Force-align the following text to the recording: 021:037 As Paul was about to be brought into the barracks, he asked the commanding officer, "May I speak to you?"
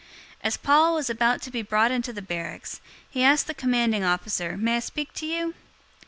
021:037 0.37 0.37
As 0.47 0.57
Paul 0.57 0.95
was 0.95 1.09
about 1.11 1.41
to 1.43 1.51
be 1.51 1.61
brought 1.61 1.91
into 1.91 2.11
the 2.11 2.23
barracks, 2.23 2.81
he 3.07 3.21
asked 3.21 3.45
the 3.45 3.53
commanding 3.53 4.03
officer, 4.03 4.57
"May 4.57 4.77
I 4.77 4.79
speak 4.79 5.13
to 5.13 5.27
you?" 5.27 5.53